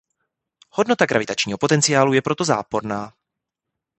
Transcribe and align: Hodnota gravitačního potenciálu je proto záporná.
Hodnota 0.69 1.05
gravitačního 1.05 1.57
potenciálu 1.57 2.13
je 2.13 2.21
proto 2.21 2.43
záporná. 2.43 3.13